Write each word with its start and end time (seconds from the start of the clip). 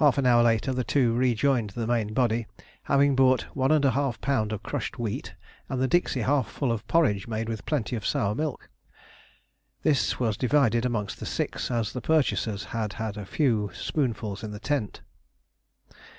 Half 0.00 0.16
an 0.16 0.24
hour 0.24 0.42
later 0.42 0.72
the 0.72 0.84
two 0.84 1.12
rejoined 1.12 1.68
the 1.76 1.86
main 1.86 2.14
body, 2.14 2.46
having 2.84 3.14
bought 3.14 3.44
1½ 3.54 3.82
lb. 4.18 4.52
of 4.52 4.62
crushed 4.62 4.98
wheat 4.98 5.34
and 5.68 5.82
the 5.82 5.86
dixie 5.86 6.22
half 6.22 6.50
full 6.50 6.72
of 6.72 6.88
porridge 6.88 7.28
made 7.28 7.46
with 7.46 7.66
plenty 7.66 7.94
of 7.94 8.06
sour 8.06 8.34
milk. 8.34 8.70
This 9.82 10.18
was 10.18 10.38
divided 10.38 10.86
amongst 10.86 11.20
the 11.20 11.26
six, 11.26 11.70
as 11.70 11.92
the 11.92 12.00
purchasers 12.00 12.64
had 12.72 12.94
had 12.94 13.18
a 13.18 13.26
few 13.26 13.70
spoonfuls 13.74 14.42
in 14.42 14.50
the 14.52 14.60
tent. 14.60 15.02